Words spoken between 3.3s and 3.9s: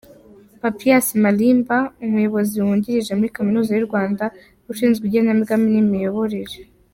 kaminuza y’u